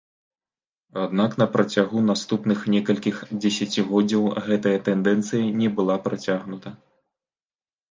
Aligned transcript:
Аднак 1.03 1.31
на 1.41 1.47
працягу 1.55 2.01
наступных 2.11 2.63
некалькіх 2.75 3.21
дзесяцігоддзяў 3.43 4.23
гэтая 4.49 4.75
тэндэнцыя 4.89 5.45
не 5.63 5.69
была 5.79 6.01
працягнута. 6.09 6.69